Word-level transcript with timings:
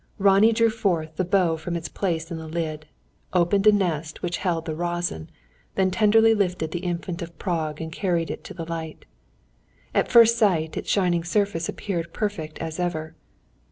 Ronnie 0.17 0.51
drew 0.51 0.71
forth 0.71 1.15
the 1.17 1.23
bow 1.23 1.57
from 1.57 1.75
its 1.75 1.87
place 1.87 2.31
in 2.31 2.37
the 2.39 2.47
lid, 2.47 2.87
opened 3.33 3.67
a 3.67 3.69
little 3.69 3.87
nest 3.87 4.23
which 4.23 4.37
held 4.37 4.65
the 4.65 4.73
rosin, 4.73 5.29
then 5.75 5.91
tenderly 5.91 6.33
lifted 6.33 6.71
the 6.71 6.79
Infant 6.79 7.21
of 7.21 7.37
Prague 7.37 7.79
and 7.79 7.91
carried 7.91 8.31
it 8.31 8.43
to 8.45 8.55
the 8.55 8.65
light. 8.65 9.05
At 9.93 10.11
first 10.11 10.39
sight, 10.39 10.75
its 10.75 10.89
shining 10.89 11.23
surface 11.23 11.69
appeared 11.69 12.13
perfect 12.13 12.57
as 12.57 12.79
ever. 12.79 13.13